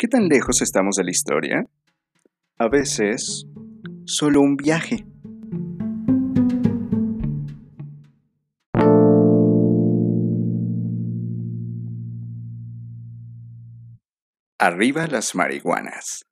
¿Qué 0.00 0.08
tan 0.08 0.28
lejos 0.28 0.62
estamos 0.62 0.96
de 0.96 1.04
la 1.04 1.10
historia? 1.10 1.66
A 2.56 2.68
veces, 2.68 3.44
solo 4.06 4.40
un 4.40 4.56
viaje. 4.56 5.04
Arriba 14.58 15.06
las 15.06 15.34
marihuanas. 15.34 16.29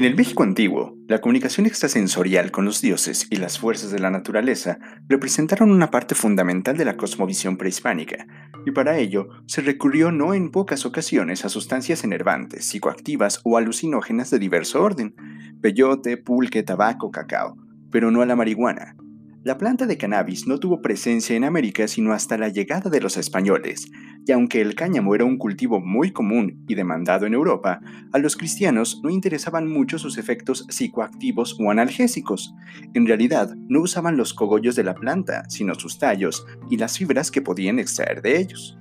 En 0.00 0.06
el 0.06 0.16
México 0.16 0.44
antiguo, 0.44 0.96
la 1.08 1.20
comunicación 1.20 1.66
extrasensorial 1.66 2.50
con 2.50 2.64
los 2.64 2.80
dioses 2.80 3.26
y 3.28 3.36
las 3.36 3.58
fuerzas 3.58 3.90
de 3.90 3.98
la 3.98 4.08
naturaleza 4.08 4.78
representaron 5.10 5.70
una 5.70 5.90
parte 5.90 6.14
fundamental 6.14 6.78
de 6.78 6.86
la 6.86 6.96
cosmovisión 6.96 7.58
prehispánica, 7.58 8.26
y 8.64 8.70
para 8.70 8.96
ello 8.96 9.28
se 9.44 9.60
recurrió 9.60 10.10
no 10.10 10.32
en 10.32 10.52
pocas 10.52 10.86
ocasiones 10.86 11.44
a 11.44 11.50
sustancias 11.50 12.02
enervantes, 12.02 12.64
psicoactivas 12.64 13.42
o 13.44 13.58
alucinógenas 13.58 14.30
de 14.30 14.38
diverso 14.38 14.82
orden, 14.82 15.14
peyote, 15.60 16.16
pulque, 16.16 16.62
tabaco, 16.62 17.10
cacao, 17.10 17.58
pero 17.90 18.10
no 18.10 18.22
a 18.22 18.26
la 18.26 18.36
marihuana, 18.36 18.96
la 19.42 19.56
planta 19.56 19.86
de 19.86 19.96
cannabis 19.96 20.46
no 20.46 20.58
tuvo 20.58 20.82
presencia 20.82 21.34
en 21.34 21.44
América 21.44 21.88
sino 21.88 22.12
hasta 22.12 22.36
la 22.36 22.48
llegada 22.48 22.90
de 22.90 23.00
los 23.00 23.16
españoles, 23.16 23.90
y 24.26 24.32
aunque 24.32 24.60
el 24.60 24.74
cáñamo 24.74 25.14
era 25.14 25.24
un 25.24 25.38
cultivo 25.38 25.80
muy 25.80 26.12
común 26.12 26.62
y 26.68 26.74
demandado 26.74 27.24
en 27.24 27.32
Europa, 27.32 27.80
a 28.12 28.18
los 28.18 28.36
cristianos 28.36 29.00
no 29.02 29.08
interesaban 29.08 29.66
mucho 29.66 29.98
sus 29.98 30.18
efectos 30.18 30.66
psicoactivos 30.68 31.56
o 31.58 31.70
analgésicos. 31.70 32.54
En 32.92 33.06
realidad, 33.06 33.54
no 33.68 33.80
usaban 33.80 34.18
los 34.18 34.34
cogollos 34.34 34.76
de 34.76 34.84
la 34.84 34.94
planta, 34.94 35.48
sino 35.48 35.74
sus 35.74 35.98
tallos 35.98 36.44
y 36.68 36.76
las 36.76 36.98
fibras 36.98 37.30
que 37.30 37.40
podían 37.40 37.78
extraer 37.78 38.20
de 38.20 38.38
ellos. 38.38 38.78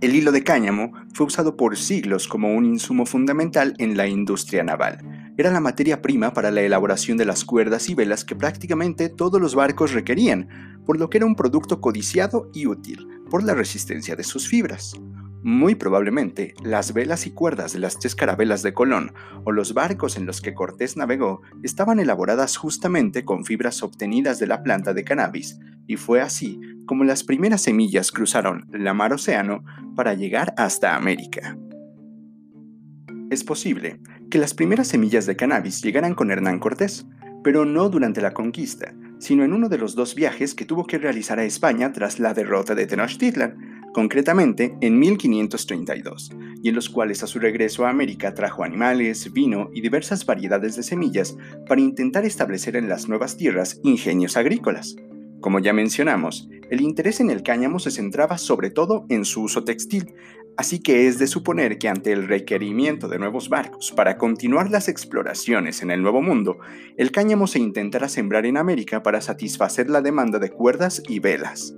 El 0.00 0.16
hilo 0.16 0.32
de 0.32 0.42
cáñamo 0.42 0.92
fue 1.14 1.26
usado 1.26 1.56
por 1.56 1.76
siglos 1.76 2.26
como 2.26 2.52
un 2.54 2.64
insumo 2.64 3.06
fundamental 3.06 3.74
en 3.78 3.96
la 3.96 4.08
industria 4.08 4.64
naval 4.64 5.13
era 5.36 5.50
la 5.50 5.60
materia 5.60 6.00
prima 6.00 6.32
para 6.32 6.50
la 6.50 6.62
elaboración 6.62 7.18
de 7.18 7.24
las 7.24 7.44
cuerdas 7.44 7.88
y 7.88 7.94
velas 7.94 8.24
que 8.24 8.36
prácticamente 8.36 9.08
todos 9.08 9.40
los 9.40 9.54
barcos 9.54 9.92
requerían, 9.92 10.48
por 10.86 10.98
lo 10.98 11.10
que 11.10 11.18
era 11.18 11.26
un 11.26 11.34
producto 11.34 11.80
codiciado 11.80 12.50
y 12.52 12.66
útil 12.66 13.08
por 13.30 13.42
la 13.42 13.54
resistencia 13.54 14.16
de 14.16 14.24
sus 14.24 14.48
fibras. 14.48 14.94
Muy 15.42 15.74
probablemente, 15.74 16.54
las 16.62 16.94
velas 16.94 17.26
y 17.26 17.30
cuerdas 17.30 17.72
de 17.74 17.78
las 17.78 17.98
tres 17.98 18.14
carabelas 18.14 18.62
de 18.62 18.72
Colón 18.72 19.12
o 19.44 19.52
los 19.52 19.74
barcos 19.74 20.16
en 20.16 20.24
los 20.24 20.40
que 20.40 20.54
Cortés 20.54 20.96
navegó 20.96 21.42
estaban 21.62 21.98
elaboradas 21.98 22.56
justamente 22.56 23.24
con 23.24 23.44
fibras 23.44 23.82
obtenidas 23.82 24.38
de 24.38 24.46
la 24.46 24.62
planta 24.62 24.94
de 24.94 25.04
cannabis, 25.04 25.58
y 25.86 25.96
fue 25.96 26.22
así 26.22 26.60
como 26.86 27.04
las 27.04 27.24
primeras 27.24 27.62
semillas 27.62 28.10
cruzaron 28.10 28.66
la 28.72 28.94
mar 28.94 29.12
océano 29.12 29.64
para 29.94 30.14
llegar 30.14 30.54
hasta 30.56 30.96
América. 30.96 31.58
Es 33.30 33.42
posible 33.42 34.00
que 34.30 34.38
las 34.38 34.54
primeras 34.54 34.88
semillas 34.88 35.26
de 35.26 35.36
cannabis 35.36 35.82
llegaran 35.82 36.14
con 36.14 36.30
Hernán 36.30 36.58
Cortés, 36.58 37.06
pero 37.42 37.64
no 37.64 37.88
durante 37.88 38.20
la 38.20 38.34
conquista, 38.34 38.94
sino 39.18 39.44
en 39.44 39.52
uno 39.52 39.68
de 39.68 39.78
los 39.78 39.94
dos 39.94 40.14
viajes 40.14 40.54
que 40.54 40.66
tuvo 40.66 40.86
que 40.86 40.98
realizar 40.98 41.38
a 41.38 41.44
España 41.44 41.92
tras 41.92 42.18
la 42.18 42.34
derrota 42.34 42.74
de 42.74 42.86
Tenochtitlan, 42.86 43.90
concretamente 43.94 44.76
en 44.80 44.98
1532, 44.98 46.32
y 46.62 46.68
en 46.68 46.74
los 46.74 46.90
cuales 46.90 47.22
a 47.22 47.26
su 47.26 47.38
regreso 47.38 47.86
a 47.86 47.90
América 47.90 48.34
trajo 48.34 48.64
animales, 48.64 49.32
vino 49.32 49.70
y 49.72 49.80
diversas 49.80 50.26
variedades 50.26 50.76
de 50.76 50.82
semillas 50.82 51.36
para 51.66 51.80
intentar 51.80 52.24
establecer 52.24 52.76
en 52.76 52.88
las 52.88 53.08
nuevas 53.08 53.36
tierras 53.36 53.80
ingenios 53.84 54.36
agrícolas. 54.36 54.96
Como 55.40 55.60
ya 55.60 55.72
mencionamos, 55.72 56.48
el 56.70 56.80
interés 56.80 57.20
en 57.20 57.30
el 57.30 57.42
cáñamo 57.42 57.78
se 57.78 57.90
centraba 57.90 58.38
sobre 58.38 58.70
todo 58.70 59.06
en 59.10 59.24
su 59.24 59.42
uso 59.42 59.64
textil, 59.64 60.14
así 60.56 60.80
que 60.80 61.06
es 61.06 61.18
de 61.18 61.26
suponer 61.26 61.78
que 61.78 61.88
ante 61.88 62.12
el 62.12 62.28
requerimiento 62.28 63.08
de 63.08 63.18
nuevos 63.18 63.48
barcos 63.48 63.92
para 63.92 64.16
continuar 64.16 64.70
las 64.70 64.88
exploraciones 64.88 65.82
en 65.82 65.90
el 65.90 66.02
Nuevo 66.02 66.22
Mundo, 66.22 66.58
el 66.96 67.10
cáñamo 67.10 67.46
se 67.46 67.58
intentará 67.58 68.08
sembrar 68.08 68.46
en 68.46 68.56
América 68.56 69.02
para 69.02 69.20
satisfacer 69.20 69.90
la 69.90 70.00
demanda 70.00 70.38
de 70.38 70.50
cuerdas 70.50 71.02
y 71.08 71.18
velas. 71.18 71.74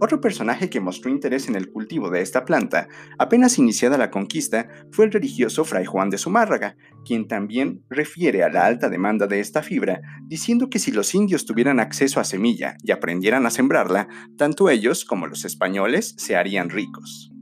Otro 0.00 0.20
personaje 0.20 0.70
que 0.70 0.80
mostró 0.80 1.10
interés 1.10 1.48
en 1.48 1.56
el 1.56 1.70
cultivo 1.70 2.08
de 2.08 2.20
esta 2.20 2.44
planta, 2.44 2.88
apenas 3.18 3.58
iniciada 3.58 3.98
la 3.98 4.12
conquista, 4.12 4.68
fue 4.92 5.04
el 5.04 5.12
religioso 5.12 5.64
Fray 5.64 5.86
Juan 5.86 6.08
de 6.08 6.18
Zumárraga, 6.18 6.76
quien 7.04 7.26
también 7.26 7.82
refiere 7.90 8.44
a 8.44 8.48
la 8.48 8.64
alta 8.64 8.88
demanda 8.88 9.26
de 9.26 9.40
esta 9.40 9.60
fibra, 9.60 10.00
diciendo 10.28 10.70
que 10.70 10.78
si 10.78 10.92
los 10.92 11.16
indios 11.16 11.46
tuvieran 11.46 11.80
acceso 11.80 12.20
a 12.20 12.24
semilla 12.24 12.76
y 12.84 12.92
aprendieran 12.92 13.44
a 13.44 13.50
sembrarla, 13.50 14.06
tanto 14.36 14.70
ellos 14.70 15.04
como 15.04 15.26
los 15.26 15.44
españoles 15.44 16.14
se 16.16 16.36
harían 16.36 16.70
ricos. 16.70 17.32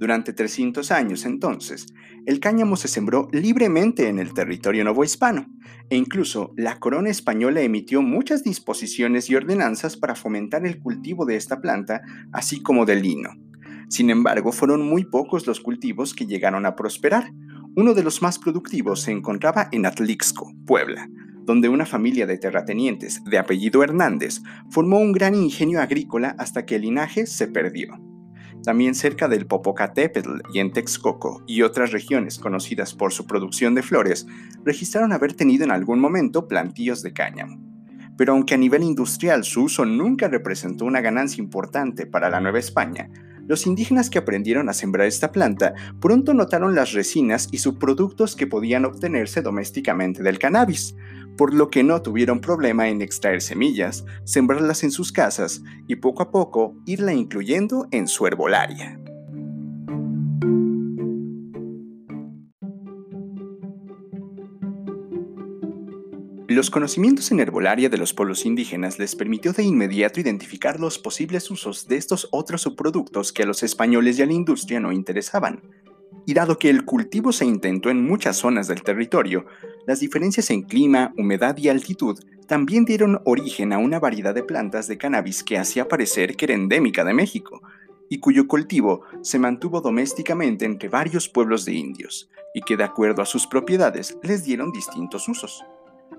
Durante 0.00 0.32
300 0.32 0.92
años 0.92 1.26
entonces, 1.26 1.84
el 2.24 2.40
cáñamo 2.40 2.76
se 2.76 2.88
sembró 2.88 3.28
libremente 3.32 4.08
en 4.08 4.18
el 4.18 4.32
territorio 4.32 4.82
novohispano, 4.82 5.46
e 5.90 5.96
incluso 5.98 6.54
la 6.56 6.80
corona 6.80 7.10
española 7.10 7.60
emitió 7.60 8.00
muchas 8.00 8.42
disposiciones 8.42 9.28
y 9.28 9.36
ordenanzas 9.36 9.98
para 9.98 10.14
fomentar 10.14 10.66
el 10.66 10.78
cultivo 10.78 11.26
de 11.26 11.36
esta 11.36 11.60
planta, 11.60 12.00
así 12.32 12.62
como 12.62 12.86
del 12.86 13.02
lino. 13.02 13.28
Sin 13.90 14.08
embargo, 14.08 14.52
fueron 14.52 14.88
muy 14.88 15.04
pocos 15.04 15.46
los 15.46 15.60
cultivos 15.60 16.14
que 16.14 16.24
llegaron 16.24 16.64
a 16.64 16.76
prosperar. 16.76 17.30
Uno 17.76 17.92
de 17.92 18.02
los 18.02 18.22
más 18.22 18.38
productivos 18.38 19.02
se 19.02 19.12
encontraba 19.12 19.68
en 19.70 19.84
Atlixco, 19.84 20.50
Puebla, 20.64 21.10
donde 21.44 21.68
una 21.68 21.84
familia 21.84 22.26
de 22.26 22.38
terratenientes 22.38 23.22
de 23.24 23.36
apellido 23.36 23.82
Hernández 23.82 24.40
formó 24.70 24.98
un 24.98 25.12
gran 25.12 25.34
ingenio 25.34 25.82
agrícola 25.82 26.34
hasta 26.38 26.64
que 26.64 26.76
el 26.76 26.82
linaje 26.82 27.26
se 27.26 27.48
perdió. 27.48 28.09
También 28.62 28.94
cerca 28.94 29.26
del 29.26 29.46
Popocatépetl 29.46 30.40
y 30.52 30.58
en 30.58 30.72
Texcoco 30.72 31.42
y 31.46 31.62
otras 31.62 31.92
regiones 31.92 32.38
conocidas 32.38 32.94
por 32.94 33.12
su 33.12 33.26
producción 33.26 33.74
de 33.74 33.82
flores, 33.82 34.26
registraron 34.64 35.12
haber 35.12 35.32
tenido 35.32 35.64
en 35.64 35.70
algún 35.70 35.98
momento 35.98 36.46
plantíos 36.46 37.02
de 37.02 37.12
cáñamo. 37.12 37.58
Pero 38.18 38.32
aunque 38.32 38.54
a 38.54 38.58
nivel 38.58 38.82
industrial 38.82 39.44
su 39.44 39.62
uso 39.62 39.86
nunca 39.86 40.28
representó 40.28 40.84
una 40.84 41.00
ganancia 41.00 41.42
importante 41.42 42.04
para 42.06 42.28
la 42.28 42.40
Nueva 42.40 42.58
España, 42.58 43.08
los 43.50 43.66
indígenas 43.66 44.10
que 44.10 44.18
aprendieron 44.18 44.68
a 44.68 44.74
sembrar 44.74 45.08
esta 45.08 45.32
planta 45.32 45.74
pronto 46.00 46.34
notaron 46.34 46.74
las 46.74 46.92
resinas 46.92 47.48
y 47.50 47.58
subproductos 47.58 48.36
que 48.36 48.46
podían 48.46 48.84
obtenerse 48.84 49.42
domésticamente 49.42 50.22
del 50.22 50.38
cannabis, 50.38 50.94
por 51.36 51.54
lo 51.54 51.70
que 51.70 51.82
no 51.82 52.02
tuvieron 52.02 52.40
problema 52.40 52.88
en 52.88 53.02
extraer 53.02 53.40
semillas, 53.42 54.04
sembrarlas 54.24 54.84
en 54.84 54.90
sus 54.90 55.12
casas 55.12 55.62
y 55.88 55.96
poco 55.96 56.22
a 56.22 56.30
poco 56.30 56.74
irla 56.86 57.12
incluyendo 57.12 57.86
en 57.90 58.08
su 58.08 58.26
herbolaria. 58.26 59.00
Los 66.50 66.68
conocimientos 66.68 67.30
en 67.30 67.38
herbolaria 67.38 67.88
de 67.88 67.96
los 67.96 68.12
pueblos 68.12 68.44
indígenas 68.44 68.98
les 68.98 69.14
permitió 69.14 69.52
de 69.52 69.62
inmediato 69.62 70.18
identificar 70.18 70.80
los 70.80 70.98
posibles 70.98 71.48
usos 71.48 71.86
de 71.86 71.96
estos 71.96 72.26
otros 72.32 72.62
subproductos 72.62 73.32
que 73.32 73.44
a 73.44 73.46
los 73.46 73.62
españoles 73.62 74.18
y 74.18 74.22
a 74.22 74.26
la 74.26 74.32
industria 74.32 74.80
no 74.80 74.90
interesaban. 74.90 75.62
Y 76.26 76.34
dado 76.34 76.58
que 76.58 76.68
el 76.68 76.84
cultivo 76.84 77.30
se 77.30 77.44
intentó 77.44 77.88
en 77.88 78.04
muchas 78.04 78.36
zonas 78.36 78.66
del 78.66 78.82
territorio, 78.82 79.46
las 79.86 80.00
diferencias 80.00 80.50
en 80.50 80.62
clima, 80.62 81.12
humedad 81.16 81.56
y 81.56 81.68
altitud 81.68 82.18
también 82.46 82.84
dieron 82.84 83.20
origen 83.24 83.72
a 83.72 83.78
una 83.78 84.00
variedad 84.00 84.34
de 84.34 84.42
plantas 84.42 84.88
de 84.88 84.98
cannabis 84.98 85.44
que 85.44 85.56
hacía 85.56 85.86
parecer 85.86 86.36
que 86.36 86.46
era 86.46 86.54
endémica 86.54 87.04
de 87.04 87.14
México, 87.14 87.62
y 88.08 88.18
cuyo 88.18 88.48
cultivo 88.48 89.02
se 89.22 89.38
mantuvo 89.38 89.80
domésticamente 89.80 90.64
entre 90.64 90.88
varios 90.88 91.28
pueblos 91.28 91.64
de 91.64 91.74
indios, 91.74 92.28
y 92.52 92.62
que 92.62 92.76
de 92.76 92.82
acuerdo 92.82 93.22
a 93.22 93.26
sus 93.26 93.46
propiedades 93.46 94.18
les 94.22 94.44
dieron 94.44 94.72
distintos 94.72 95.28
usos. 95.28 95.64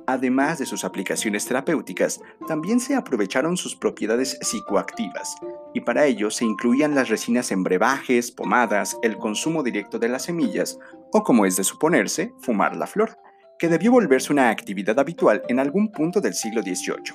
Además 0.08 0.58
de 0.58 0.66
sus 0.66 0.86
aplicaciones 0.86 1.46
terapéuticas, 1.46 2.22
también 2.48 2.80
se 2.80 2.96
aprovecharon 2.96 3.58
sus 3.58 3.76
propiedades 3.76 4.38
psicoactivas, 4.42 5.36
y 5.74 5.82
para 5.82 6.06
ello 6.06 6.32
se 6.32 6.46
incluían 6.46 6.96
las 6.96 7.10
resinas 7.10 7.52
en 7.52 7.64
brebajes, 7.64 8.32
pomadas, 8.32 8.98
el 9.04 9.18
consumo 9.18 9.64
directo 9.64 10.00
de 10.00 10.08
las 10.08 10.24
semillas, 10.24 10.80
o 11.12 11.24
como 11.24 11.46
es 11.46 11.58
de 11.58 11.66
suponerse, 11.66 12.34
fumar 12.40 12.78
la 12.78 12.88
flor, 12.88 13.18
que 13.62 13.70
debió 13.70 13.92
volverse 13.92 14.34
una 14.34 14.50
actividad 14.50 14.98
habitual 14.98 15.44
en 15.48 15.60
algún 15.60 15.92
punto 15.92 16.20
del 16.20 16.34
siglo 16.34 16.64
XVIII. 16.64 17.14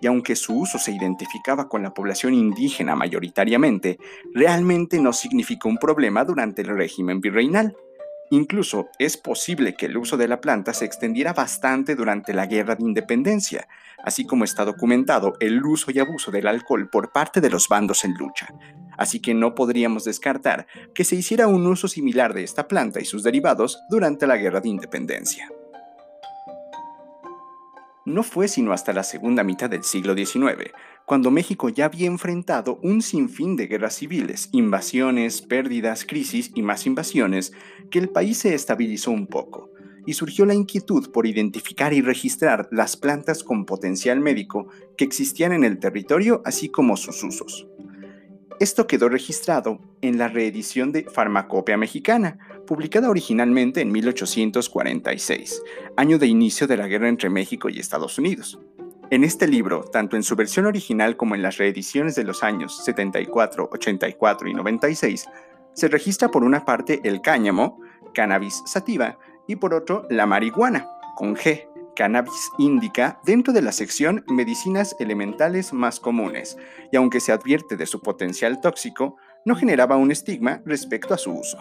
Y 0.00 0.06
aunque 0.06 0.36
su 0.36 0.58
uso 0.58 0.78
se 0.78 0.90
identificaba 0.90 1.68
con 1.68 1.82
la 1.82 1.92
población 1.92 2.32
indígena 2.32 2.96
mayoritariamente, 2.96 3.98
realmente 4.32 4.98
no 4.98 5.12
significó 5.12 5.68
un 5.68 5.76
problema 5.76 6.24
durante 6.24 6.62
el 6.62 6.68
régimen 6.68 7.20
virreinal. 7.20 7.76
Incluso 8.30 8.88
es 8.98 9.18
posible 9.18 9.74
que 9.74 9.84
el 9.84 9.98
uso 9.98 10.16
de 10.16 10.28
la 10.28 10.40
planta 10.40 10.72
se 10.72 10.86
extendiera 10.86 11.34
bastante 11.34 11.94
durante 11.94 12.32
la 12.32 12.46
Guerra 12.46 12.74
de 12.74 12.84
Independencia, 12.84 13.68
así 14.02 14.24
como 14.24 14.44
está 14.44 14.64
documentado 14.64 15.34
el 15.40 15.62
uso 15.62 15.90
y 15.90 15.98
abuso 15.98 16.30
del 16.30 16.46
alcohol 16.46 16.88
por 16.88 17.12
parte 17.12 17.42
de 17.42 17.50
los 17.50 17.68
bandos 17.68 18.02
en 18.06 18.14
lucha. 18.14 18.48
Así 18.96 19.20
que 19.20 19.34
no 19.34 19.54
podríamos 19.54 20.04
descartar 20.04 20.66
que 20.94 21.04
se 21.04 21.16
hiciera 21.16 21.48
un 21.48 21.66
uso 21.66 21.86
similar 21.86 22.32
de 22.32 22.44
esta 22.44 22.66
planta 22.66 22.98
y 22.98 23.04
sus 23.04 23.22
derivados 23.22 23.78
durante 23.90 24.26
la 24.26 24.38
Guerra 24.38 24.62
de 24.62 24.70
Independencia. 24.70 25.50
No 28.04 28.24
fue 28.24 28.48
sino 28.48 28.72
hasta 28.72 28.92
la 28.92 29.04
segunda 29.04 29.44
mitad 29.44 29.70
del 29.70 29.84
siglo 29.84 30.16
XIX, 30.16 30.72
cuando 31.06 31.30
México 31.30 31.68
ya 31.68 31.84
había 31.84 32.08
enfrentado 32.08 32.80
un 32.82 33.00
sinfín 33.00 33.54
de 33.54 33.68
guerras 33.68 33.94
civiles, 33.94 34.48
invasiones, 34.50 35.40
pérdidas, 35.40 36.04
crisis 36.04 36.50
y 36.54 36.62
más 36.62 36.84
invasiones, 36.86 37.52
que 37.92 38.00
el 38.00 38.08
país 38.08 38.38
se 38.38 38.54
estabilizó 38.54 39.12
un 39.12 39.28
poco, 39.28 39.70
y 40.04 40.14
surgió 40.14 40.46
la 40.46 40.54
inquietud 40.54 41.12
por 41.12 41.28
identificar 41.28 41.92
y 41.92 42.00
registrar 42.00 42.68
las 42.72 42.96
plantas 42.96 43.44
con 43.44 43.64
potencial 43.66 44.18
médico 44.18 44.66
que 44.96 45.04
existían 45.04 45.52
en 45.52 45.62
el 45.62 45.78
territorio, 45.78 46.42
así 46.44 46.68
como 46.68 46.96
sus 46.96 47.22
usos. 47.22 47.68
Esto 48.58 48.86
quedó 48.86 49.08
registrado 49.08 49.80
en 50.02 50.18
la 50.18 50.28
reedición 50.28 50.92
de 50.92 51.04
Farmacopea 51.04 51.76
Mexicana, 51.76 52.38
publicada 52.66 53.10
originalmente 53.10 53.80
en 53.80 53.92
1846, 53.92 55.62
año 55.96 56.18
de 56.18 56.26
inicio 56.26 56.66
de 56.66 56.76
la 56.76 56.86
guerra 56.86 57.08
entre 57.08 57.30
México 57.30 57.68
y 57.68 57.78
Estados 57.78 58.18
Unidos. 58.18 58.58
En 59.10 59.24
este 59.24 59.46
libro, 59.46 59.84
tanto 59.84 60.16
en 60.16 60.22
su 60.22 60.36
versión 60.36 60.66
original 60.66 61.16
como 61.16 61.34
en 61.34 61.42
las 61.42 61.58
reediciones 61.58 62.14
de 62.14 62.24
los 62.24 62.42
años 62.42 62.82
74, 62.84 63.68
84 63.72 64.48
y 64.48 64.54
96, 64.54 65.26
se 65.74 65.88
registra 65.88 66.30
por 66.30 66.44
una 66.44 66.64
parte 66.64 67.00
el 67.04 67.20
cáñamo, 67.20 67.80
cannabis 68.14 68.62
sativa, 68.66 69.18
y 69.46 69.56
por 69.56 69.74
otro 69.74 70.06
la 70.08 70.26
marihuana, 70.26 70.88
con 71.16 71.36
G, 71.36 71.68
cannabis 71.94 72.50
indica 72.58 73.20
dentro 73.24 73.52
de 73.52 73.62
la 73.62 73.72
sección 73.72 74.24
medicinas 74.28 74.96
elementales 74.98 75.72
más 75.72 76.00
comunes, 76.00 76.56
y 76.90 76.96
aunque 76.96 77.20
se 77.20 77.32
advierte 77.32 77.76
de 77.76 77.86
su 77.86 78.00
potencial 78.00 78.60
tóxico, 78.60 79.16
no 79.44 79.56
generaba 79.56 79.96
un 79.96 80.10
estigma 80.10 80.62
respecto 80.64 81.14
a 81.14 81.18
su 81.18 81.32
uso. 81.32 81.58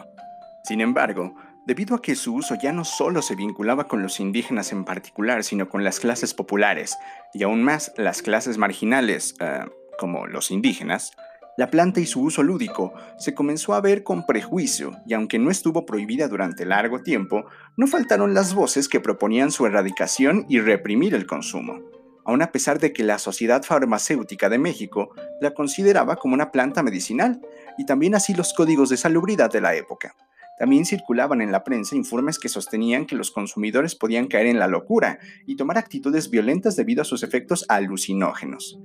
Sin 0.64 0.82
embargo, 0.82 1.36
debido 1.66 1.96
a 1.96 2.02
que 2.02 2.16
su 2.16 2.36
uso 2.36 2.56
ya 2.62 2.72
no 2.72 2.86
solo 2.86 3.22
se 3.22 3.36
vinculaba 3.36 3.88
con 3.88 4.02
los 4.02 4.20
indígenas 4.20 4.72
en 4.72 4.86
particular, 4.86 5.44
sino 5.44 5.70
con 5.70 5.84
las 5.84 6.00
clases 6.00 6.34
populares 6.34 6.98
y 7.34 7.44
aún 7.44 7.64
más 7.64 7.94
las 7.98 8.22
clases 8.22 8.58
marginales, 8.58 9.36
eh, 9.40 9.66
como 9.98 10.28
los 10.28 10.52
indígenas, 10.52 11.12
la 11.58 11.70
planta 11.70 12.00
y 12.00 12.06
su 12.06 12.22
uso 12.22 12.44
lúdico 12.44 12.94
se 13.18 13.36
comenzó 13.36 13.74
a 13.74 13.82
ver 13.82 14.04
con 14.04 14.26
prejuicio 14.26 14.98
y 15.06 15.14
aunque 15.14 15.38
no 15.38 15.52
estuvo 15.52 15.86
prohibida 15.86 16.28
durante 16.28 16.66
largo 16.66 17.04
tiempo, 17.04 17.46
no 17.76 17.88
faltaron 17.88 18.34
las 18.34 18.54
voces 18.54 18.88
que 18.88 19.02
proponían 19.02 19.52
su 19.52 19.66
erradicación 19.66 20.46
y 20.48 20.60
reprimir 20.60 21.14
el 21.14 21.26
consumo, 21.26 21.82
aun 22.26 22.42
a 22.42 22.52
pesar 22.52 22.80
de 22.80 22.94
que 22.94 23.04
la 23.04 23.20
Sociedad 23.20 23.64
Farmacéutica 23.64 24.48
de 24.50 24.60
México 24.60 25.14
la 25.42 25.54
consideraba 25.54 26.16
como 26.16 26.36
una 26.36 26.52
planta 26.52 26.84
medicinal 26.84 27.42
y 27.78 27.86
también 27.86 28.16
así 28.16 28.34
los 28.34 28.54
códigos 28.54 28.90
de 28.90 28.98
salubridad 28.98 29.52
de 29.52 29.62
la 29.62 29.76
época. 29.76 30.16
También 30.62 30.86
circulaban 30.86 31.42
en 31.42 31.52
la 31.52 31.64
prensa 31.64 31.96
informes 31.96 32.38
que 32.38 32.48
sostenían 32.48 33.08
que 33.08 33.16
los 33.16 33.32
consumidores 33.32 33.96
podían 33.96 34.28
caer 34.28 34.46
en 34.46 34.60
la 34.60 34.68
locura 34.68 35.18
y 35.48 35.56
tomar 35.56 35.80
actitudes 35.80 36.30
violentas 36.30 36.76
debido 36.76 37.02
a 37.02 37.06
sus 37.06 37.24
efectos 37.24 37.66
alucinógenos. 37.68 38.80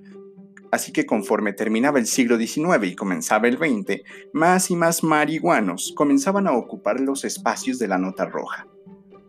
Así 0.73 0.91
que 0.91 1.05
conforme 1.05 1.53
terminaba 1.53 1.99
el 1.99 2.07
siglo 2.07 2.39
XIX 2.39 2.83
y 2.85 2.95
comenzaba 2.95 3.47
el 3.49 3.59
XX, 3.59 4.01
más 4.33 4.71
y 4.71 4.77
más 4.77 5.05
marihuanos 5.05 5.93
comenzaban 5.95 6.47
a 6.47 6.53
ocupar 6.53 6.99
los 6.99 7.27
espacios 7.27 7.79
de 7.79 7.89
la 7.89 7.99
nota 7.99 8.25
roja. 8.25 8.67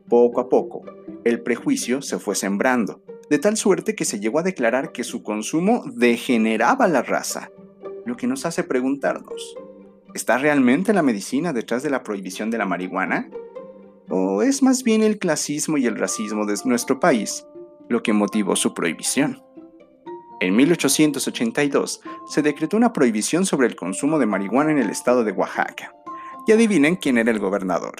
Poco 0.08 0.40
a 0.40 0.48
poco, 0.48 0.84
el 1.26 1.42
prejuicio 1.42 2.02
se 2.02 2.18
fue 2.18 2.34
sembrando, 2.34 3.04
de 3.30 3.40
tal 3.40 3.58
suerte 3.58 3.94
que 3.94 4.06
se 4.06 4.22
llegó 4.22 4.40
a 4.40 4.44
declarar 4.44 4.94
que 4.94 5.04
su 5.04 5.22
consumo 5.22 5.84
degeneraba 5.98 6.88
la 6.88 7.02
raza, 7.02 7.52
lo 8.06 8.16
que 8.16 8.26
nos 8.26 8.46
hace 8.46 8.64
preguntarnos, 8.64 9.58
¿Está 10.13 10.38
realmente 10.38 10.94
la 10.94 11.04
medicina 11.04 11.54
detrás 11.54 11.83
de 11.83 11.89
la 11.89 12.04
prohibición 12.04 12.50
de 12.50 12.57
la 12.57 12.65
marihuana? 12.65 13.30
¿O 14.09 14.42
es 14.42 14.63
más 14.63 14.83
bien 14.83 15.04
el 15.04 15.19
clasismo 15.19 15.77
y 15.77 15.86
el 15.86 15.98
racismo 15.98 16.45
de 16.45 16.56
nuestro 16.65 17.00
país 17.00 17.45
lo 17.89 18.01
que 18.01 18.13
motivó 18.13 18.56
su 18.56 18.74
prohibición? 18.74 19.44
En 20.39 20.56
1882 20.56 22.01
se 22.27 22.42
decretó 22.42 22.77
una 22.77 22.94
prohibición 22.94 23.45
sobre 23.45 23.68
el 23.68 23.75
consumo 23.75 24.19
de 24.19 24.27
marihuana 24.27 24.71
en 24.71 24.77
el 24.77 24.89
estado 24.89 25.24
de 25.24 25.31
Oaxaca. 25.31 25.94
Y 26.45 26.51
adivinen 26.53 26.95
quién 26.95 27.18
era 27.18 27.31
el 27.31 27.39
gobernador. 27.39 27.95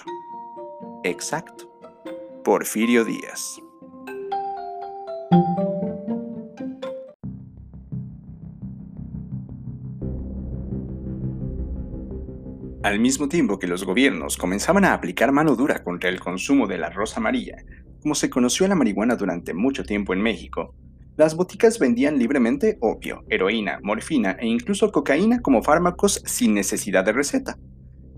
Exacto, 1.04 1.70
Porfirio 2.44 3.04
Díaz. 3.04 3.60
Al 12.88 13.02
mismo 13.02 13.28
tiempo 13.28 13.60
que 13.60 13.68
los 13.68 13.84
gobiernos 13.84 14.38
comenzaban 14.38 14.86
a 14.86 14.94
aplicar 14.94 15.34
mano 15.34 15.58
dura 15.58 15.84
contra 15.84 16.10
el 16.10 16.22
consumo 16.22 16.68
de 16.68 16.78
la 16.78 16.90
rosa 16.90 17.20
amarilla, 17.20 17.58
como 18.02 18.16
se 18.16 18.30
conoció 18.30 18.66
a 18.66 18.70
la 18.70 18.76
marihuana 18.76 19.18
durante 19.18 19.54
mucho 19.54 19.84
tiempo 19.84 20.14
en 20.14 20.22
México, 20.22 20.74
las 21.18 21.36
boticas 21.36 21.80
vendían 21.80 22.18
libremente 22.18 22.78
opio, 22.80 23.26
heroína, 23.28 23.82
morfina 23.84 24.38
e 24.40 24.48
incluso 24.48 24.90
cocaína 24.90 25.42
como 25.42 25.64
fármacos 25.64 26.24
sin 26.26 26.54
necesidad 26.54 27.04
de 27.04 27.12
receta. 27.12 27.58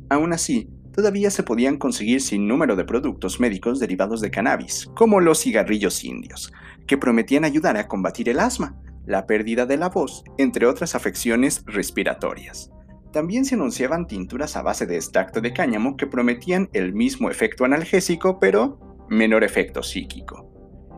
Aún 0.07 0.33
así, 0.33 0.69
todavía 0.94 1.31
se 1.31 1.42
podían 1.42 1.77
conseguir 1.77 2.21
sin 2.21 2.48
número 2.48 2.75
de 2.75 2.86
productos 2.86 3.39
médicos 3.39 3.80
derivados 3.80 4.21
de 4.21 4.30
cannabis, 4.30 4.88
como 4.94 5.19
los 5.19 5.42
cigarrillos 5.42 6.04
indios, 6.04 6.54
que 6.86 7.00
prometían 7.00 7.44
ayudar 7.44 7.75
a 7.75 7.88
combatir 7.88 8.30
el 8.30 8.39
asma, 8.39 8.80
la 9.07 9.25
pérdida 9.25 9.66
de 9.66 9.77
la 9.77 9.89
voz, 9.89 10.24
entre 10.38 10.68
otras 10.68 10.94
afecciones 10.94 11.63
respiratorias. 11.66 12.69
También 13.11 13.45
se 13.45 13.56
anunciaban 13.56 14.06
tinturas 14.06 14.56
a 14.56 14.61
base 14.61 14.85
de 14.85 14.95
extracto 14.95 15.41
de 15.41 15.51
cáñamo 15.51 15.97
que 15.97 16.07
prometían 16.07 16.69
el 16.73 16.94
mismo 16.94 17.29
efecto 17.29 17.65
analgésico, 17.65 18.39
pero 18.39 18.79
menor 19.09 19.44
efecto 19.44 19.81
psíquico. 19.81 20.50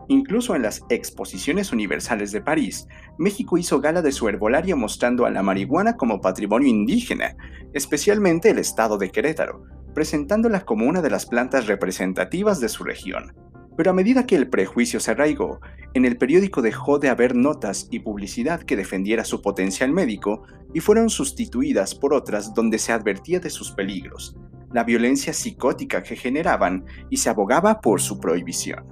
Incluso 0.08 0.54
en 0.54 0.62
las 0.62 0.82
exposiciones 0.90 1.72
universales 1.72 2.32
de 2.32 2.42
París, 2.42 2.86
México 3.18 3.56
hizo 3.56 3.80
gala 3.80 4.02
de 4.02 4.12
su 4.12 4.28
herbolario 4.28 4.76
mostrando 4.76 5.24
a 5.24 5.30
la 5.30 5.42
marihuana 5.42 5.96
como 5.96 6.20
patrimonio 6.20 6.68
indígena, 6.68 7.34
especialmente 7.72 8.50
el 8.50 8.58
estado 8.58 8.98
de 8.98 9.10
Querétaro, 9.10 9.62
presentándola 9.94 10.66
como 10.66 10.86
una 10.86 11.00
de 11.00 11.10
las 11.10 11.24
plantas 11.24 11.66
representativas 11.66 12.60
de 12.60 12.68
su 12.68 12.84
región. 12.84 13.32
Pero 13.76 13.90
a 13.90 13.94
medida 13.94 14.26
que 14.26 14.36
el 14.36 14.48
prejuicio 14.48 15.00
se 15.00 15.12
arraigó, 15.12 15.60
en 15.94 16.04
el 16.04 16.16
periódico 16.16 16.62
dejó 16.62 16.98
de 16.98 17.08
haber 17.08 17.34
notas 17.34 17.88
y 17.90 18.00
publicidad 18.00 18.62
que 18.62 18.76
defendiera 18.76 19.24
su 19.24 19.42
potencial 19.42 19.92
médico 19.92 20.42
y 20.74 20.80
fueron 20.80 21.10
sustituidas 21.10 21.94
por 21.94 22.14
otras 22.14 22.54
donde 22.54 22.78
se 22.78 22.92
advertía 22.92 23.40
de 23.40 23.50
sus 23.50 23.72
peligros, 23.72 24.36
la 24.72 24.84
violencia 24.84 25.32
psicótica 25.32 26.02
que 26.02 26.16
generaban 26.16 26.84
y 27.10 27.18
se 27.18 27.30
abogaba 27.30 27.80
por 27.80 28.00
su 28.00 28.20
prohibición. 28.20 28.84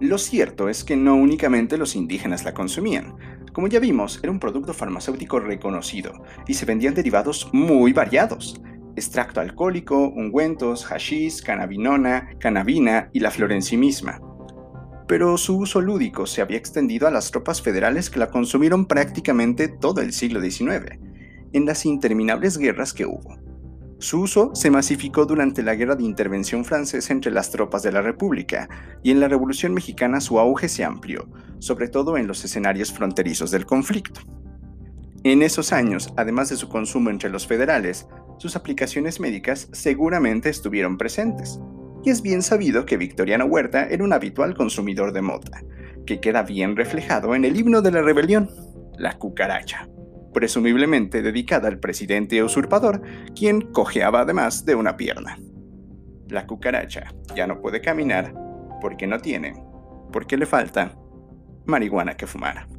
Lo 0.00 0.16
cierto 0.16 0.68
es 0.68 0.84
que 0.84 0.96
no 0.96 1.16
únicamente 1.16 1.76
los 1.76 1.96
indígenas 1.96 2.44
la 2.44 2.54
consumían. 2.54 3.16
Como 3.52 3.66
ya 3.66 3.80
vimos, 3.80 4.20
era 4.22 4.30
un 4.30 4.38
producto 4.38 4.72
farmacéutico 4.72 5.40
reconocido 5.40 6.12
y 6.46 6.54
se 6.54 6.66
vendían 6.66 6.94
derivados 6.94 7.50
muy 7.52 7.92
variados, 7.92 8.60
extracto 8.98 9.40
alcohólico, 9.40 10.08
ungüentos, 10.08 10.84
hashish, 10.84 11.42
cannabinona, 11.42 12.30
cannabina 12.38 13.10
y 13.12 13.20
la 13.20 13.30
florencia 13.30 13.78
misma. 13.78 14.20
Pero 15.06 15.38
su 15.38 15.56
uso 15.56 15.80
lúdico 15.80 16.26
se 16.26 16.42
había 16.42 16.58
extendido 16.58 17.08
a 17.08 17.10
las 17.10 17.30
tropas 17.30 17.62
federales 17.62 18.10
que 18.10 18.18
la 18.18 18.30
consumieron 18.30 18.86
prácticamente 18.86 19.68
todo 19.68 20.02
el 20.02 20.12
siglo 20.12 20.40
XIX, 20.40 20.98
en 21.52 21.64
las 21.64 21.86
interminables 21.86 22.58
guerras 22.58 22.92
que 22.92 23.06
hubo. 23.06 23.38
Su 24.00 24.20
uso 24.20 24.54
se 24.54 24.70
masificó 24.70 25.26
durante 25.26 25.62
la 25.62 25.74
Guerra 25.74 25.96
de 25.96 26.04
Intervención 26.04 26.64
Francesa 26.64 27.12
entre 27.12 27.32
las 27.32 27.50
tropas 27.50 27.82
de 27.82 27.90
la 27.90 28.00
República, 28.00 28.68
y 29.02 29.10
en 29.10 29.18
la 29.18 29.26
Revolución 29.26 29.74
Mexicana 29.74 30.20
su 30.20 30.38
auge 30.38 30.68
se 30.68 30.84
amplió, 30.84 31.28
sobre 31.58 31.88
todo 31.88 32.16
en 32.16 32.28
los 32.28 32.44
escenarios 32.44 32.92
fronterizos 32.92 33.50
del 33.50 33.66
conflicto. 33.66 34.20
En 35.24 35.42
esos 35.42 35.72
años, 35.72 36.12
además 36.16 36.48
de 36.48 36.56
su 36.56 36.68
consumo 36.68 37.10
entre 37.10 37.28
los 37.28 37.46
federales, 37.46 38.06
sus 38.38 38.56
aplicaciones 38.56 39.20
médicas 39.20 39.68
seguramente 39.72 40.48
estuvieron 40.48 40.96
presentes. 40.96 41.60
Y 42.04 42.10
es 42.10 42.22
bien 42.22 42.42
sabido 42.42 42.86
que 42.86 42.96
Victoriano 42.96 43.44
Huerta 43.44 43.86
era 43.88 44.04
un 44.04 44.12
habitual 44.12 44.54
consumidor 44.54 45.12
de 45.12 45.22
mota, 45.22 45.62
que 46.06 46.20
queda 46.20 46.42
bien 46.42 46.76
reflejado 46.76 47.34
en 47.34 47.44
el 47.44 47.56
himno 47.56 47.82
de 47.82 47.90
la 47.90 48.02
rebelión, 48.02 48.48
la 48.96 49.18
cucaracha, 49.18 49.88
presumiblemente 50.32 51.22
dedicada 51.22 51.68
al 51.68 51.80
presidente 51.80 52.42
usurpador, 52.42 53.02
quien 53.34 53.60
cojeaba 53.60 54.20
además 54.20 54.64
de 54.64 54.76
una 54.76 54.96
pierna. 54.96 55.38
La 56.28 56.46
cucaracha 56.46 57.12
ya 57.34 57.46
no 57.46 57.60
puede 57.60 57.80
caminar 57.80 58.32
porque 58.80 59.06
no 59.06 59.18
tiene, 59.18 59.54
porque 60.12 60.36
le 60.36 60.46
falta 60.46 60.96
marihuana 61.66 62.16
que 62.16 62.26
fumar. 62.26 62.77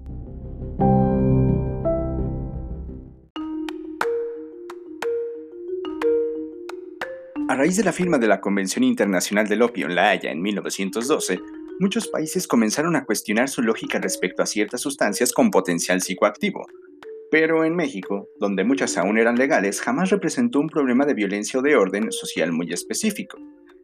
Raíz 7.59 7.75
de 7.75 7.83
la 7.83 7.91
firma 7.91 8.17
de 8.17 8.27
la 8.27 8.39
Convención 8.39 8.85
Internacional 8.85 9.45
del 9.45 9.61
Opio 9.61 9.87
en 9.87 9.95
La 9.95 10.11
Haya 10.11 10.31
en 10.31 10.41
1912, 10.41 11.41
muchos 11.81 12.07
países 12.07 12.47
comenzaron 12.47 12.95
a 12.95 13.03
cuestionar 13.03 13.49
su 13.49 13.61
lógica 13.61 13.99
respecto 13.99 14.41
a 14.41 14.45
ciertas 14.45 14.79
sustancias 14.79 15.33
con 15.33 15.51
potencial 15.51 16.01
psicoactivo. 16.01 16.65
Pero 17.29 17.65
en 17.65 17.75
México, 17.75 18.29
donde 18.39 18.63
muchas 18.63 18.97
aún 18.97 19.17
eran 19.17 19.35
legales, 19.35 19.81
jamás 19.81 20.09
representó 20.09 20.61
un 20.61 20.69
problema 20.69 21.05
de 21.05 21.13
violencia 21.13 21.59
o 21.59 21.61
de 21.61 21.75
orden 21.75 22.13
social 22.13 22.53
muy 22.53 22.71
específico. 22.71 23.37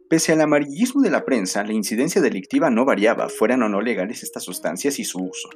Pese 0.10 0.32
al 0.32 0.40
amarillismo 0.40 1.02
de 1.02 1.12
la 1.12 1.26
prensa, 1.26 1.62
la 1.66 1.74
incidencia 1.74 2.22
delictiva 2.22 2.70
no 2.70 2.86
variaba, 2.86 3.28
fueran 3.28 3.62
o 3.62 3.68
no 3.68 3.82
legales 3.82 4.24
estas 4.24 4.44
sustancias 4.44 5.00
y 5.00 5.04
su 5.04 5.22
uso. 5.22 5.50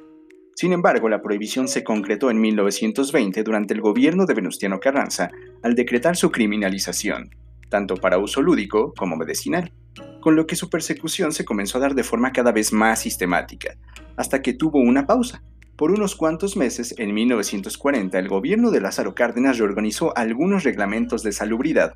Sin 0.54 0.74
embargo, 0.74 1.08
la 1.08 1.22
prohibición 1.22 1.68
se 1.68 1.82
concretó 1.82 2.30
en 2.30 2.38
1920 2.38 3.42
durante 3.44 3.72
el 3.72 3.80
gobierno 3.80 4.26
de 4.26 4.34
Venustiano 4.34 4.78
Carranza 4.78 5.30
al 5.62 5.74
decretar 5.74 6.16
su 6.16 6.30
criminalización, 6.30 7.30
tanto 7.70 7.96
para 7.96 8.18
uso 8.18 8.42
lúdico 8.42 8.92
como 8.94 9.16
medicinal, 9.16 9.72
con 10.20 10.36
lo 10.36 10.46
que 10.46 10.56
su 10.56 10.68
persecución 10.68 11.32
se 11.32 11.46
comenzó 11.46 11.78
a 11.78 11.80
dar 11.80 11.94
de 11.94 12.04
forma 12.04 12.32
cada 12.32 12.52
vez 12.52 12.72
más 12.72 13.00
sistemática, 13.00 13.78
hasta 14.16 14.42
que 14.42 14.52
tuvo 14.52 14.80
una 14.80 15.06
pausa. 15.06 15.42
Por 15.76 15.92
unos 15.92 16.14
cuantos 16.14 16.58
meses, 16.58 16.94
en 16.98 17.14
1940, 17.14 18.18
el 18.18 18.28
gobierno 18.28 18.70
de 18.70 18.82
Lázaro 18.82 19.14
Cárdenas 19.14 19.56
reorganizó 19.56 20.14
algunos 20.14 20.62
reglamentos 20.62 21.22
de 21.22 21.32
salubridad 21.32 21.94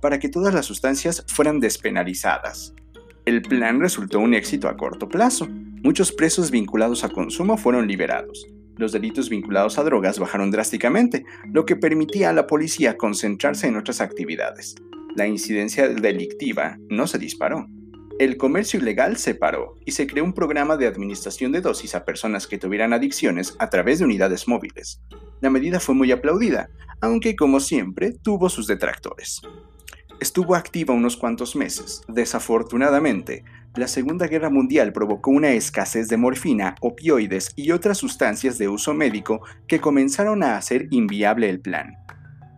para 0.00 0.18
que 0.18 0.30
todas 0.30 0.54
las 0.54 0.64
sustancias 0.64 1.26
fueran 1.28 1.60
despenalizadas. 1.60 2.72
El 3.26 3.42
plan 3.42 3.80
resultó 3.80 4.20
un 4.20 4.32
éxito 4.32 4.68
a 4.68 4.78
corto 4.78 5.10
plazo. 5.10 5.46
Muchos 5.50 6.12
presos 6.12 6.50
vinculados 6.50 7.04
a 7.04 7.10
consumo 7.10 7.58
fueron 7.58 7.86
liberados. 7.86 8.46
Los 8.78 8.92
delitos 8.92 9.28
vinculados 9.28 9.78
a 9.78 9.82
drogas 9.82 10.18
bajaron 10.18 10.50
drásticamente, 10.50 11.26
lo 11.52 11.66
que 11.66 11.76
permitía 11.76 12.30
a 12.30 12.32
la 12.32 12.46
policía 12.46 12.96
concentrarse 12.96 13.66
en 13.66 13.76
otras 13.76 14.00
actividades. 14.00 14.76
La 15.18 15.26
incidencia 15.26 15.88
delictiva 15.88 16.78
no 16.88 17.08
se 17.08 17.18
disparó. 17.18 17.66
El 18.20 18.36
comercio 18.36 18.78
ilegal 18.78 19.16
se 19.16 19.34
paró 19.34 19.74
y 19.84 19.90
se 19.90 20.06
creó 20.06 20.22
un 20.22 20.32
programa 20.32 20.76
de 20.76 20.86
administración 20.86 21.50
de 21.50 21.60
dosis 21.60 21.96
a 21.96 22.04
personas 22.04 22.46
que 22.46 22.56
tuvieran 22.56 22.92
adicciones 22.92 23.56
a 23.58 23.68
través 23.68 23.98
de 23.98 24.04
unidades 24.04 24.46
móviles. 24.46 25.02
La 25.40 25.50
medida 25.50 25.80
fue 25.80 25.96
muy 25.96 26.12
aplaudida, 26.12 26.70
aunque 27.00 27.34
como 27.34 27.58
siempre 27.58 28.12
tuvo 28.12 28.48
sus 28.48 28.68
detractores. 28.68 29.42
Estuvo 30.20 30.54
activa 30.54 30.94
unos 30.94 31.16
cuantos 31.16 31.56
meses. 31.56 32.02
Desafortunadamente, 32.06 33.42
la 33.74 33.88
Segunda 33.88 34.28
Guerra 34.28 34.50
Mundial 34.50 34.92
provocó 34.92 35.32
una 35.32 35.50
escasez 35.50 36.06
de 36.06 36.16
morfina, 36.16 36.76
opioides 36.80 37.50
y 37.56 37.72
otras 37.72 37.98
sustancias 37.98 38.56
de 38.56 38.68
uso 38.68 38.94
médico 38.94 39.40
que 39.66 39.80
comenzaron 39.80 40.44
a 40.44 40.56
hacer 40.56 40.86
inviable 40.92 41.50
el 41.50 41.58
plan, 41.58 41.96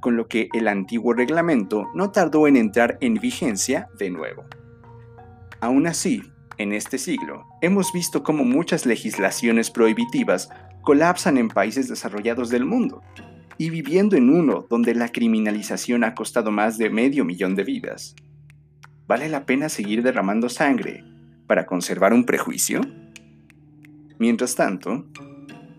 con 0.01 0.17
lo 0.17 0.27
que 0.27 0.49
el 0.53 0.69
antiguo 0.69 1.13
reglamento 1.13 1.89
no 1.95 2.11
tardó 2.11 2.47
en 2.47 2.57
entrar 2.57 2.99
en 3.01 3.15
vigencia 3.15 3.89
de 3.99 4.11
nuevo. 4.11 4.45
Aún 5.61 5.87
así, 5.87 6.23
en 6.59 6.73
este 6.73 6.99
siglo, 6.99 7.47
hemos 7.61 7.93
visto 7.93 8.23
cómo 8.23 8.45
muchas 8.45 8.87
legislaciones 8.87 9.71
prohibitivas 9.71 10.49
colapsan 10.83 11.39
en 11.39 11.49
países 11.49 11.89
desarrollados 11.89 12.49
del 12.51 12.65
mundo, 12.65 13.03
y 13.61 13.69
viviendo 13.69 14.17
en 14.17 14.31
uno 14.31 14.67
donde 14.71 14.95
la 14.95 15.13
criminalización 15.13 16.03
ha 16.03 16.15
costado 16.15 16.51
más 16.51 16.79
de 16.79 16.89
medio 16.89 17.27
millón 17.27 17.55
de 17.55 17.65
vidas. 17.65 18.17
¿Vale 19.07 19.29
la 19.29 19.45
pena 19.45 19.69
seguir 19.69 20.03
derramando 20.03 20.49
sangre 20.49 21.05
para 21.47 21.67
conservar 21.67 22.15
un 22.15 22.25
prejuicio? 22.25 22.81
Mientras 24.19 24.55
tanto, 24.55 25.05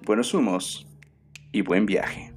buenos 0.06 0.34
humos 0.36 0.88
y 1.52 1.62
buen 1.62 1.88
viaje. 1.88 2.31